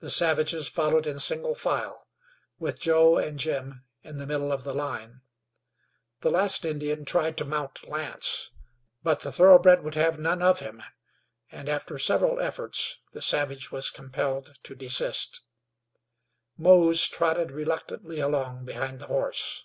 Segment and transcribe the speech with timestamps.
[0.00, 2.06] The savages followed in single file,
[2.58, 5.22] with Joe and Jim in the middle of the line.
[6.20, 8.50] The last Indian tried to mount Lance;
[9.02, 10.82] but the thoroughbred would have none of him,
[11.50, 15.40] and after several efforts the savage was compelled to desist.
[16.58, 19.64] Mose trotted reluctantly along behind the horse.